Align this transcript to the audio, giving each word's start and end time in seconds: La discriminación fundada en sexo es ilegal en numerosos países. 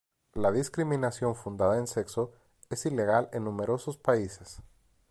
La 0.33 0.51
discriminación 0.51 1.35
fundada 1.35 1.77
en 1.77 1.85
sexo 1.85 2.31
es 2.71 2.87
ilegal 2.87 3.29
en 3.33 3.43
numerosos 3.43 3.99
países. 3.99 4.59